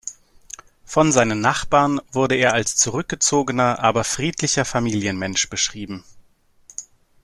[0.83, 6.03] Von seinen Nachbarn wurde er als zurückgezogener, aber friedlicher Familienmensch beschrieben.